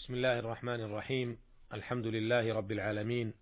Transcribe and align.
بسم 0.00 0.14
الله 0.14 0.38
الرحمن 0.38 0.80
الرحيم. 0.80 1.38
الحمد 1.72 2.06
لله 2.06 2.54
رب 2.54 2.72
العالمين. 2.72 3.34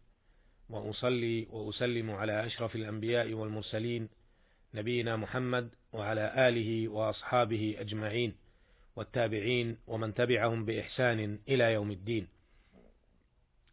وأصلي 0.68 1.46
وأسلم 1.50 2.10
على 2.10 2.46
أشرف 2.46 2.76
الأنبياء 2.76 3.32
والمرسلين 3.32 4.08
نبينا 4.74 5.16
محمد 5.16 5.70
وعلى 5.92 6.48
آله 6.48 6.88
وأصحابه 6.88 7.76
أجمعين 7.78 8.36
والتابعين 8.96 9.78
ومن 9.86 10.14
تبعهم 10.14 10.64
بإحسان 10.64 11.38
إلى 11.48 11.72
يوم 11.72 11.90
الدين. 11.90 12.28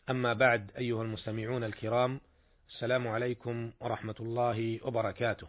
أما 0.09 0.33
بعد 0.33 0.71
أيها 0.77 1.01
المستمعون 1.03 1.63
الكرام 1.63 2.21
السلام 2.69 3.07
عليكم 3.07 3.71
ورحمة 3.79 4.15
الله 4.19 4.79
وبركاته. 4.83 5.47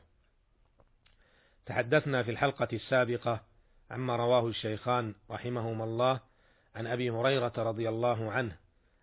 تحدثنا 1.66 2.23
في 2.23 2.30
الحلقة 2.30 2.68
السابقة 2.73 3.43
عما 3.91 4.16
رواه 4.16 4.48
الشيخان 4.48 5.14
رحمهما 5.30 5.84
الله 5.84 6.36
عن 6.77 6.87
أبي 6.87 7.11
هريرة 7.11 7.53
رضي 7.57 7.89
الله 7.89 8.33
عنه 8.33 8.57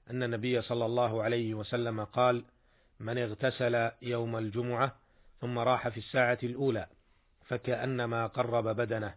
أن 0.09 0.23
النبي 0.23 0.61
صلى 0.61 0.85
الله 0.85 1.23
عليه 1.23 1.53
وسلم 1.53 2.03
قال 2.03 2.43
من 2.99 3.17
اغتسل 3.17 3.91
يوم 4.01 4.37
الجمعة 4.37 4.95
ثم 5.41 5.59
راح 5.59 5.87
في 5.87 5.97
الساعة 5.97 6.37
الأولى 6.43 6.87
فكأنما 7.45 8.27
قرب 8.27 8.67
بدنه 8.67 9.15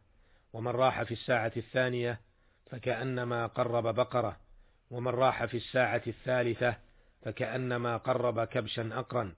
ومن 0.53 0.71
راح 0.71 1.03
في 1.03 1.13
الساعة 1.13 1.53
الثانية 1.57 2.21
فكأنما 2.71 3.47
قرب 3.47 3.95
بقرة 3.95 4.37
ومن 4.91 5.11
راح 5.11 5.45
في 5.45 5.57
الساعة 5.57 6.03
الثالثة 6.07 6.77
فكأنما 7.23 7.97
قرب 7.97 8.45
كبشا 8.45 8.91
اقرا 8.93 9.35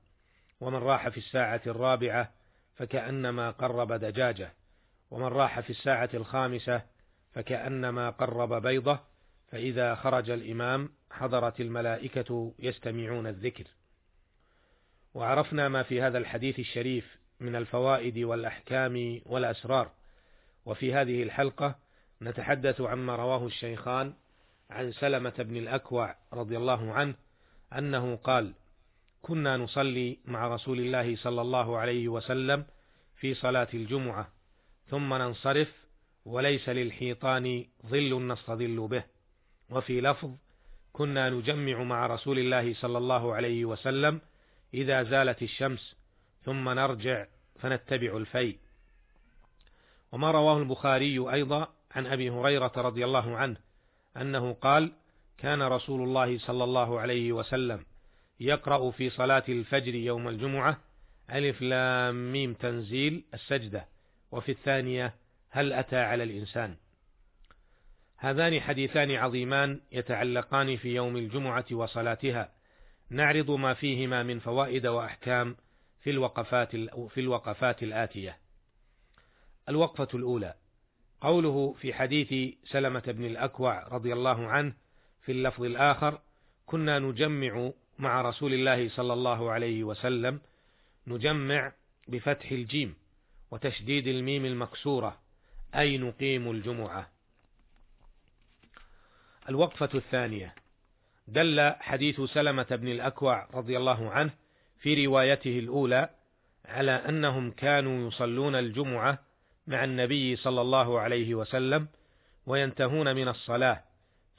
ومن 0.61 0.79
راح 0.79 1.09
في 1.09 1.19
الساعة 1.19 1.61
الرابعة 1.67 2.31
فكأنما 2.77 3.51
قرب 3.51 3.93
دجاجة 3.93 4.53
ومن 5.11 5.27
راح 5.27 5.61
في 5.61 5.71
الساعة 5.71 6.11
الخامسة 6.15 6.83
فكأنما 7.33 8.11
قرب 8.11 8.63
بيضة 8.63 9.01
فإذا 9.51 9.95
خرج 9.95 10.31
الإمام 10.31 10.89
حضرت 11.11 11.61
الملائكة 11.61 12.53
يستمعون 12.59 13.27
الذكر. 13.27 13.65
وعرفنا 15.15 15.69
ما 15.69 15.83
في 15.83 16.03
هذا 16.03 16.19
الحديث 16.19 16.59
الشريف 16.59 17.17
من 17.41 17.57
الفوائد 17.57 18.19
والأحكام 18.19 19.21
والأسرار. 19.27 19.91
وفي 20.67 20.95
هذه 20.95 21.23
الحلقة 21.23 21.75
نتحدث 22.23 22.81
عما 22.81 23.17
رواه 23.17 23.47
الشيخان 23.47 24.15
عن 24.71 24.93
سلمة 24.93 25.35
بن 25.39 25.57
الأكوع 25.57 26.17
رضي 26.33 26.57
الله 26.57 26.93
عنه 26.93 27.15
أنه 27.73 28.17
قال 28.17 28.53
كنا 29.23 29.57
نصلي 29.57 30.19
مع 30.25 30.49
رسول 30.49 30.79
الله 30.79 31.17
صلى 31.17 31.41
الله 31.41 31.79
عليه 31.79 32.09
وسلم 32.09 32.65
في 33.17 33.35
صلاة 33.35 33.69
الجمعة 33.75 34.29
ثم 34.91 35.15
ننصرف 35.15 35.69
وليس 36.29 36.69
للحيطان 36.69 37.65
ظل 37.87 38.27
نستظل 38.27 38.89
به. 38.89 39.05
وفي 39.71 40.01
لفظ 40.01 40.31
كنا 40.93 41.31
نجمع 41.31 41.83
مع 41.83 42.07
رسول 42.07 42.39
الله 42.39 42.75
صلى 42.75 42.99
الله 42.99 43.35
عليه 43.35 43.65
وسلم 43.65 44.21
إذا 44.75 45.03
زالت 45.03 45.43
الشمس 45.43 45.97
ثم 46.45 46.69
نرجع 46.69 47.27
فنتبع 47.59 48.17
الفيء 48.17 48.59
وما 50.13 50.31
رواه 50.31 50.59
البخاري 50.59 51.19
أيضا 51.33 51.69
عن 51.91 52.07
أبي 52.07 52.31
هريرة 52.31 52.73
رضي 52.77 53.05
الله 53.05 53.37
عنه 53.37 53.57
أنه 54.17 54.53
قال 54.53 54.93
كان 55.39 55.63
رسول 55.63 56.03
الله 56.03 56.39
صلى 56.39 56.65
الله 56.65 57.01
عليه 57.01 57.33
وسلم 57.33 57.85
يقرأ 58.41 58.91
في 58.91 59.11
صلاة 59.11 59.45
الفجر 59.49 59.95
يوم 59.95 60.29
الجمعة 60.29 60.81
ألف 61.31 61.63
لام 61.63 62.33
ميم 62.33 62.55
تنزيل 62.55 63.25
السجدة. 63.35 63.87
وفي 64.33 64.53
الثانية 64.53 65.15
هل 65.51 65.73
أتى 65.73 65.97
على 65.97 66.23
الإنسان؟ 66.23 66.77
هذان 68.17 68.61
حديثان 68.61 69.11
عظيمان 69.11 69.81
يتعلقان 69.93 70.77
في 70.77 70.95
يوم 70.95 71.17
الجمعة 71.17 71.65
وصلاتها. 71.73 72.53
نعرض 73.11 73.51
ما 73.51 73.75
فيهما 73.75 74.23
من 74.23 74.39
فوائد 74.39 74.87
وأحكام 74.87 75.57
في 76.01 76.11
الوقفات 76.11 76.77
في 77.09 77.21
الوقفات 77.21 77.83
الآتية. 77.83 78.39
الوقفة 79.69 80.09
الأولى. 80.15 80.55
قوله 81.21 81.73
في 81.81 81.95
حديث 81.95 82.55
سلمة 82.65 83.03
بن 83.07 83.25
الأكوع 83.25 83.89
رضي 83.89 84.13
الله 84.13 84.47
عنه 84.47 84.73
في 85.23 85.33
اللفظ 85.33 85.65
الآخر 85.65 86.21
كنا 86.67 86.99
نجمع 86.99 87.71
مع 87.99 88.23
رسول 88.23 88.55
الله 88.55 88.89
صلى 88.89 89.13
الله 89.13 89.51
عليه 89.51 89.85
وسلم 89.85 90.41
نجمع 91.07 91.73
بفتح 92.09 92.51
الجيم 92.51 92.95
وتشديد 93.51 94.07
الميم 94.07 94.45
المكسورة 94.45 95.19
أي 95.75 95.99
نقيم 95.99 96.51
الجمعة. 96.51 97.09
الوقفة 99.49 99.89
الثانية 99.95 100.55
دل 101.29 101.73
حديث 101.81 102.21
سلمة 102.21 102.67
بن 102.71 102.89
الأكوع 102.89 103.49
رضي 103.55 103.77
الله 103.77 104.11
عنه 104.11 104.31
في 104.81 105.07
روايته 105.07 105.59
الأولى 105.59 106.09
على 106.65 106.91
أنهم 106.91 107.51
كانوا 107.51 108.09
يصلون 108.09 108.55
الجمعة 108.55 109.19
مع 109.67 109.85
النبي 109.85 110.37
صلى 110.37 110.61
الله 110.61 111.01
عليه 111.01 111.35
وسلم 111.35 111.89
وينتهون 112.47 113.17
من 113.17 113.29
الصلاة 113.29 113.83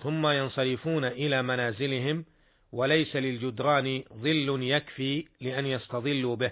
ثم 0.03 0.27
ينصرفون 0.27 1.05
إلى 1.05 1.41
منازلهم 1.41 2.25
وليس 2.71 3.15
للجدران 3.15 4.03
ظل 4.13 4.63
يكفي 4.63 5.25
لأن 5.41 5.65
يستظلوا 5.65 6.35
به 6.35 6.51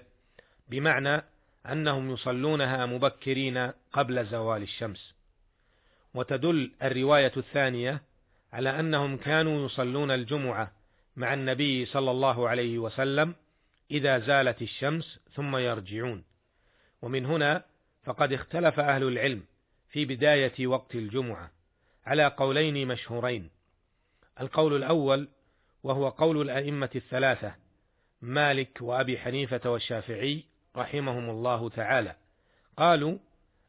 بمعنى 0.69 1.23
أنهم 1.71 2.11
يصلونها 2.11 2.85
مبكرين 2.85 3.71
قبل 3.93 4.25
زوال 4.25 4.61
الشمس. 4.61 5.13
وتدل 6.13 6.71
الرواية 6.83 7.31
الثانية 7.37 8.01
على 8.53 8.79
أنهم 8.79 9.17
كانوا 9.17 9.65
يصلون 9.65 10.11
الجمعة 10.11 10.71
مع 11.15 11.33
النبي 11.33 11.85
صلى 11.85 12.11
الله 12.11 12.49
عليه 12.49 12.77
وسلم 12.77 13.35
إذا 13.91 14.19
زالت 14.19 14.61
الشمس 14.61 15.19
ثم 15.33 15.57
يرجعون. 15.57 16.23
ومن 17.01 17.25
هنا 17.25 17.63
فقد 18.03 18.33
اختلف 18.33 18.79
أهل 18.79 19.03
العلم 19.03 19.43
في 19.89 20.05
بداية 20.05 20.67
وقت 20.67 20.95
الجمعة 20.95 21.51
على 22.05 22.27
قولين 22.27 22.87
مشهورين. 22.87 23.49
القول 24.41 24.75
الأول 24.75 25.27
وهو 25.83 26.09
قول 26.09 26.41
الأئمة 26.41 26.89
الثلاثة 26.95 27.55
مالك 28.21 28.77
وأبي 28.81 29.17
حنيفة 29.17 29.69
والشافعي 29.69 30.43
رحمهم 30.77 31.29
الله 31.29 31.69
تعالى. 31.69 32.15
قالوا 32.77 33.17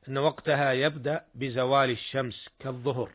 أن 0.08 0.19
وقتها 0.19 0.72
يبدأ 0.72 1.24
بزوال 1.34 1.91
الشمس 1.91 2.48
كالظهر 2.58 3.10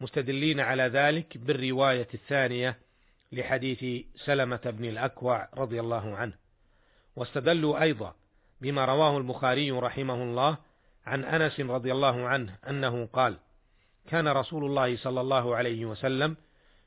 مستدلين 0.00 0.60
على 0.60 0.82
ذلك 0.82 1.38
بالرواية 1.38 2.08
الثانية 2.14 2.78
لحديث 3.32 4.06
سلمة 4.24 4.60
بن 4.64 4.84
الأكوع 4.84 5.48
رضي 5.54 5.80
الله 5.80 6.16
عنه. 6.16 6.32
واستدلوا 7.16 7.82
أيضا 7.82 8.14
بما 8.60 8.84
رواه 8.84 9.18
البخاري 9.18 9.70
رحمه 9.70 10.22
الله 10.22 10.56
عن 11.06 11.24
أنس 11.24 11.60
رضي 11.60 11.92
الله 11.92 12.28
عنه 12.28 12.54
أنه 12.68 13.06
قال 13.06 13.36
كان 14.08 14.28
رسول 14.28 14.64
الله 14.64 14.96
صلى 14.96 15.20
الله 15.20 15.56
عليه 15.56 15.86
وسلم 15.86 16.36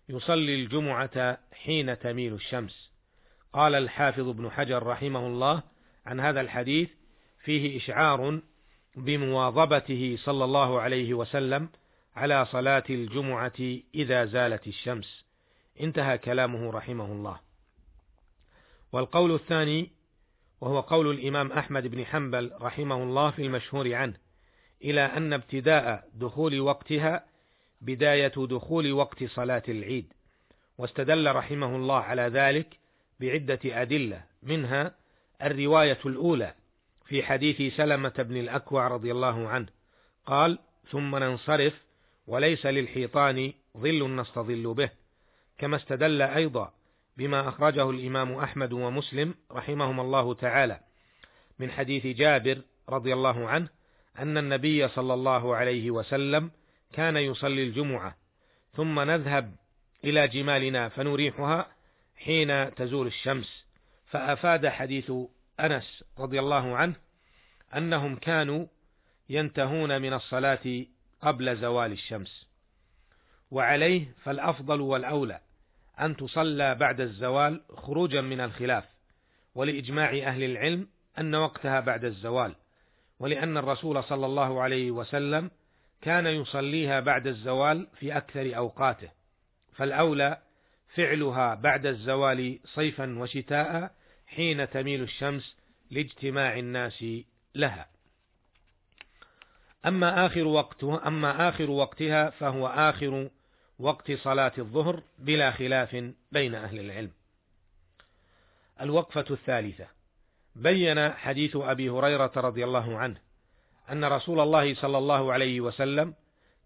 يصلي 0.09 0.55
الجمعة 0.55 1.37
حين 1.53 1.99
تميل 1.99 2.33
الشمس. 2.33 2.91
قال 3.53 3.75
الحافظ 3.75 4.27
ابن 4.27 4.51
حجر 4.51 4.83
رحمه 4.83 5.27
الله 5.27 5.63
عن 6.05 6.19
هذا 6.19 6.41
الحديث 6.41 6.89
فيه 7.43 7.77
إشعار 7.77 8.39
بمواظبته 8.95 10.17
صلى 10.19 10.43
الله 10.43 10.81
عليه 10.81 11.13
وسلم 11.13 11.69
على 12.15 12.45
صلاة 12.45 12.83
الجمعة 12.89 13.77
إذا 13.95 14.25
زالت 14.25 14.67
الشمس. 14.67 15.25
انتهى 15.81 16.17
كلامه 16.17 16.71
رحمه 16.71 17.05
الله. 17.05 17.39
والقول 18.91 19.35
الثاني 19.35 19.89
وهو 20.61 20.79
قول 20.79 21.11
الإمام 21.11 21.51
أحمد 21.51 21.87
بن 21.87 22.05
حنبل 22.05 22.51
رحمه 22.61 23.03
الله 23.03 23.31
في 23.31 23.41
المشهور 23.41 23.93
عنه 23.93 24.13
إلى 24.83 25.01
أن 25.01 25.33
ابتداء 25.33 26.09
دخول 26.13 26.59
وقتها 26.59 27.25
بداية 27.81 28.33
دخول 28.37 28.91
وقت 28.91 29.23
صلاة 29.23 29.63
العيد 29.69 30.13
واستدل 30.77 31.35
رحمه 31.35 31.75
الله 31.75 31.99
على 31.99 32.21
ذلك 32.21 32.77
بعدة 33.19 33.59
أدلة 33.65 34.23
منها 34.43 34.95
الرواية 35.43 35.99
الأولى 36.05 36.53
في 37.05 37.23
حديث 37.23 37.75
سلمة 37.75 38.13
بن 38.17 38.37
الأكوع 38.37 38.87
رضي 38.87 39.11
الله 39.11 39.47
عنه. 39.47 39.67
قال 40.25 40.59
ثم 40.91 41.15
ننصرف 41.15 41.73
وليس 42.27 42.65
للحيطان 42.65 43.53
ظل 43.77 44.15
نستظل 44.15 44.73
به. 44.73 44.89
كما 45.57 45.75
استدل 45.75 46.21
أيضا 46.21 46.73
بما 47.17 47.49
أخرجه 47.49 47.89
الإمام 47.89 48.33
أحمد 48.33 48.73
ومسلم 48.73 49.35
رحمهما 49.51 50.01
الله 50.01 50.33
تعالى 50.33 50.79
من 51.59 51.71
حديث 51.71 52.07
جابر 52.07 52.61
رضي 52.89 53.13
الله 53.13 53.47
عنه 53.47 53.67
أن 54.19 54.37
النبي 54.37 54.87
صلى 54.87 55.13
الله 55.13 55.55
عليه 55.55 55.91
وسلم 55.91 56.51
كان 56.93 57.17
يصلي 57.17 57.63
الجمعة 57.63 58.17
ثم 58.73 58.99
نذهب 58.99 59.55
إلى 60.03 60.27
جمالنا 60.27 60.89
فنريحها 60.89 61.67
حين 62.15 62.75
تزول 62.75 63.07
الشمس. 63.07 63.65
فأفاد 64.11 64.67
حديث 64.67 65.11
أنس 65.59 66.03
رضي 66.19 66.39
الله 66.39 66.75
عنه 66.75 66.95
أنهم 67.77 68.15
كانوا 68.15 68.65
ينتهون 69.29 70.01
من 70.01 70.13
الصلاة 70.13 70.85
قبل 71.21 71.57
زوال 71.57 71.91
الشمس. 71.91 72.47
وعليه 73.51 74.15
فالأفضل 74.23 74.81
والأولى 74.81 75.39
أن 75.99 76.15
تصلى 76.15 76.75
بعد 76.75 77.01
الزوال 77.01 77.61
خروجا 77.77 78.21
من 78.21 78.41
الخلاف 78.41 78.83
ولإجماع 79.55 80.09
أهل 80.09 80.43
العلم 80.43 80.87
أن 81.19 81.35
وقتها 81.35 81.79
بعد 81.79 82.05
الزوال 82.05 82.55
ولأن 83.19 83.57
الرسول 83.57 84.03
صلى 84.03 84.25
الله 84.25 84.61
عليه 84.61 84.91
وسلم 84.91 85.51
كان 86.01 86.27
يصليها 86.27 86.99
بعد 86.99 87.27
الزوال 87.27 87.87
في 87.99 88.17
أكثر 88.17 88.57
أوقاته 88.57 89.09
فالأولى 89.73 90.37
فعلها 90.95 91.55
بعد 91.55 91.85
الزوال 91.85 92.59
صيفا 92.65 93.19
وشتاء 93.19 93.91
حين 94.35 94.69
تميل 94.69 95.01
الشمس 95.01 95.55
لاجتماع 95.91 96.59
الناس 96.59 97.05
لها. 97.55 97.87
أما 99.85 100.25
آخر 100.25 100.47
وقتها 100.47 101.07
أما 101.07 101.49
آخر 101.49 101.69
وقتها 101.69 102.29
فهو 102.29 102.67
آخر 102.67 103.29
وقت 103.79 104.11
صلاة 104.11 104.51
الظهر 104.57 105.03
بلا 105.19 105.51
خلاف 105.51 106.11
بين 106.31 106.55
أهل 106.55 106.79
العلم. 106.79 107.11
الوقفة 108.81 109.25
الثالثة. 109.31 109.87
بين 110.55 111.11
حديث 111.11 111.55
أبي 111.55 111.89
هريرة 111.89 112.31
رضي 112.35 112.63
الله 112.63 112.97
عنه 112.97 113.17
أن 113.91 114.05
رسول 114.05 114.39
الله 114.39 114.75
صلى 114.75 114.97
الله 114.97 115.33
عليه 115.33 115.61
وسلم 115.61 116.13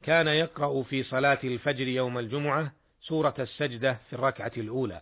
كان 0.04 0.28
يقرأ 0.28 0.84
في 0.84 1.04
صلاة 1.04 1.40
الفجر 1.44 1.88
يوم 1.88 2.18
الجمعة 2.18 2.72
سورة 3.02 3.36
السجدة 3.40 4.00
في 4.10 4.14
الركعة 4.14 4.52
الأولى، 4.58 5.02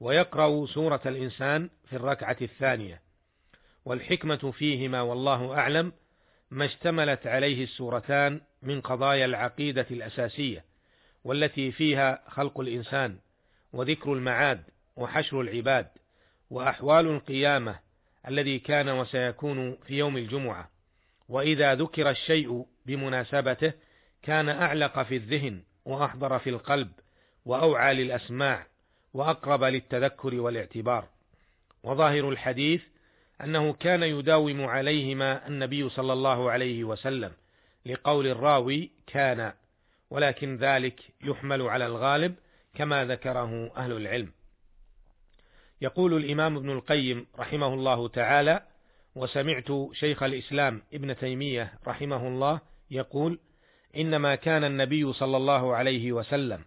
ويقرأ 0.00 0.66
سورة 0.66 1.00
الإنسان 1.06 1.70
في 1.86 1.96
الركعة 1.96 2.36
الثانية، 2.42 3.00
والحكمة 3.84 4.52
فيهما 4.52 5.00
والله 5.00 5.58
أعلم 5.58 5.92
ما 6.50 6.64
اشتملت 6.64 7.26
عليه 7.26 7.64
السورتان 7.64 8.40
من 8.62 8.80
قضايا 8.80 9.24
العقيدة 9.24 9.86
الأساسية، 9.90 10.64
والتي 11.24 11.72
فيها 11.72 12.22
خلق 12.28 12.60
الإنسان، 12.60 13.18
وذكر 13.72 14.12
المعاد، 14.12 14.62
وحشر 14.96 15.40
العباد، 15.40 15.88
وأحوال 16.50 17.06
القيامة 17.06 17.78
الذي 18.28 18.58
كان 18.58 18.88
وسيكون 18.88 19.76
في 19.76 19.98
يوم 19.98 20.16
الجمعة، 20.16 20.70
وإذا 21.28 21.74
ذكر 21.74 22.10
الشيء 22.10 22.66
بمناسبته 22.86 23.72
كان 24.22 24.48
أعلق 24.48 25.02
في 25.02 25.16
الذهن 25.16 25.62
وأحضر 25.84 26.38
في 26.38 26.50
القلب 26.50 26.90
وأوعى 27.44 27.94
للأسماع 27.94 28.66
وأقرب 29.18 29.64
للتذكر 29.64 30.34
والاعتبار. 30.34 31.08
وظاهر 31.82 32.28
الحديث 32.30 32.82
أنه 33.44 33.72
كان 33.72 34.02
يداوم 34.02 34.64
عليهما 34.64 35.46
النبي 35.46 35.88
صلى 35.88 36.12
الله 36.12 36.50
عليه 36.50 36.84
وسلم 36.84 37.32
لقول 37.86 38.26
الراوي 38.26 38.90
كان 39.06 39.52
ولكن 40.10 40.56
ذلك 40.56 41.00
يحمل 41.24 41.62
على 41.62 41.86
الغالب 41.86 42.34
كما 42.74 43.04
ذكره 43.04 43.72
أهل 43.76 43.92
العلم. 43.92 44.32
يقول 45.80 46.16
الإمام 46.16 46.56
ابن 46.56 46.70
القيم 46.70 47.26
رحمه 47.38 47.74
الله 47.74 48.08
تعالى 48.08 48.62
وسمعت 49.14 49.72
شيخ 49.92 50.22
الإسلام 50.22 50.82
ابن 50.94 51.16
تيمية 51.16 51.72
رحمه 51.86 52.28
الله 52.28 52.60
يقول 52.90 53.38
إنما 53.96 54.34
كان 54.34 54.64
النبي 54.64 55.12
صلى 55.12 55.36
الله 55.36 55.76
عليه 55.76 56.12
وسلم 56.12 56.64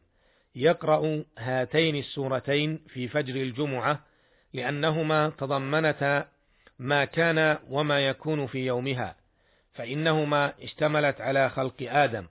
يقرأ 0.55 1.23
هاتين 1.37 1.95
السورتين 1.95 2.79
في 2.87 3.07
فجر 3.07 3.35
الجمعة 3.35 4.05
لأنهما 4.53 5.29
تضمنتا 5.29 6.27
ما 6.79 7.05
كان 7.05 7.57
وما 7.69 8.07
يكون 8.07 8.47
في 8.47 8.65
يومها 8.65 9.15
فإنهما 9.73 10.53
اشتملت 10.61 11.21
على 11.21 11.49
خلق 11.49 11.75
آدم 11.81 12.27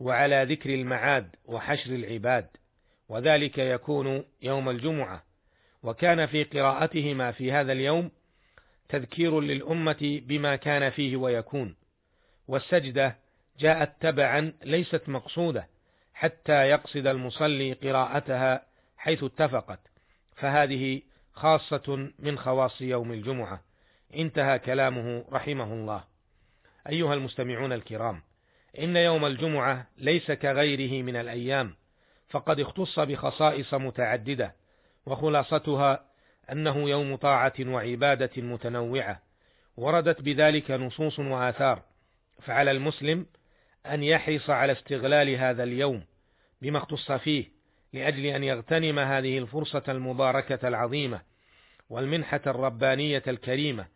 وعلى 0.00 0.44
ذكر 0.48 0.74
المعاد 0.74 1.36
وحشر 1.44 1.90
العباد 1.94 2.46
وذلك 3.08 3.58
يكون 3.58 4.24
يوم 4.42 4.68
الجمعة. 4.68 5.22
وكان 5.82 6.26
في 6.26 6.44
قراءتهما 6.44 7.32
في 7.32 7.52
هذا 7.52 7.72
اليوم 7.72 8.10
تذكير 8.88 9.40
للأمة 9.40 10.20
بما 10.26 10.56
كان 10.56 10.90
فيه 10.90 11.16
ويكون 11.16 11.76
والسجدة 12.48 13.16
جاءت 13.58 13.92
تبعا 14.00 14.52
ليست 14.64 15.08
مقصودة 15.08 15.68
حتى 16.16 16.52
يقصد 16.52 17.06
المصلي 17.06 17.72
قراءتها 17.72 18.62
حيث 18.96 19.24
اتفقت 19.24 19.78
فهذه 20.36 21.02
خاصة 21.32 22.10
من 22.18 22.38
خواص 22.38 22.80
يوم 22.80 23.12
الجمعة. 23.12 23.60
انتهى 24.14 24.58
كلامه 24.58 25.24
رحمه 25.32 25.72
الله. 25.72 26.04
أيها 26.88 27.14
المستمعون 27.14 27.72
الكرام 27.72 28.22
إن 28.78 28.96
يوم 28.96 29.26
الجمعة 29.26 29.86
ليس 29.98 30.32
كغيره 30.32 31.02
من 31.02 31.16
الأيام 31.16 31.74
فقد 32.28 32.60
اختص 32.60 32.98
بخصائص 32.98 33.74
متعددة 33.74 34.54
وخلاصتها 35.06 36.04
أنه 36.52 36.90
يوم 36.90 37.16
طاعة 37.16 37.54
وعبادة 37.60 38.30
متنوعة 38.36 39.22
وردت 39.76 40.20
بذلك 40.20 40.70
نصوص 40.70 41.18
وآثار 41.18 41.82
فعلى 42.42 42.70
المسلم 42.70 43.26
أن 43.94 44.02
يحرص 44.02 44.50
على 44.50 44.72
استغلال 44.72 45.30
هذا 45.30 45.62
اليوم 45.62 46.02
بما 46.62 46.78
اختص 46.78 47.12
فيه 47.12 47.44
لأجل 47.92 48.26
أن 48.26 48.44
يغتنم 48.44 48.98
هذه 48.98 49.38
الفرصة 49.38 49.82
المباركة 49.88 50.68
العظيمة 50.68 51.20
والمنحة 51.90 52.40
الربانية 52.46 53.22
الكريمة 53.28 53.86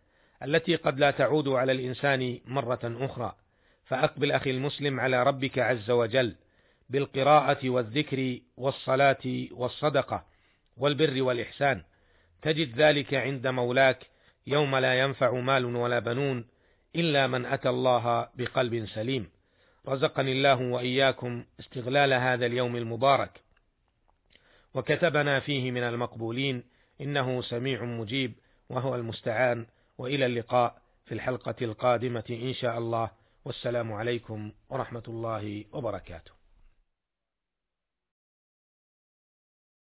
التي 0.42 0.76
قد 0.76 0.98
لا 0.98 1.10
تعود 1.10 1.48
على 1.48 1.72
الإنسان 1.72 2.38
مرة 2.44 2.80
أخرى. 2.84 3.34
فأقبل 3.84 4.32
أخي 4.32 4.50
المسلم 4.50 5.00
على 5.00 5.22
ربك 5.22 5.58
عز 5.58 5.90
وجل 5.90 6.34
بالقراءة 6.90 7.70
والذكر 7.70 8.38
والصلاة 8.56 9.46
والصدقة 9.50 10.24
والبر 10.76 11.22
والإحسان. 11.22 11.82
تجد 12.42 12.80
ذلك 12.80 13.14
عند 13.14 13.46
مولاك 13.46 14.06
يوم 14.46 14.76
لا 14.76 15.00
ينفع 15.00 15.32
مال 15.32 15.64
ولا 15.76 15.98
بنون 15.98 16.46
إلا 16.96 17.26
من 17.26 17.46
أتى 17.46 17.68
الله 17.68 18.28
بقلب 18.34 18.86
سليم. 18.86 19.30
رزقني 19.88 20.32
الله 20.32 20.60
وإياكم 20.60 21.44
استغلال 21.60 22.12
هذا 22.12 22.46
اليوم 22.46 22.76
المبارك. 22.76 23.40
وكتبنا 24.74 25.40
فيه 25.40 25.70
من 25.70 25.82
المقبولين 25.82 26.64
إنه 27.00 27.42
سميع 27.42 27.84
مجيب 27.84 28.32
وهو 28.68 28.94
المستعان 28.94 29.66
وإلى 29.98 30.26
اللقاء 30.26 30.82
في 31.06 31.14
الحلقة 31.14 31.54
القادمة 31.62 32.24
إن 32.30 32.54
شاء 32.54 32.78
الله. 32.78 33.10
والسلام 33.44 33.92
عليكم 33.92 34.52
ورحمة 34.70 35.02
الله 35.08 35.64
وبركاته. 35.72 36.39